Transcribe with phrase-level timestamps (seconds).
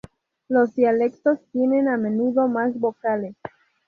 [0.49, 3.35] Los dialectos tienen a menudo más vocales.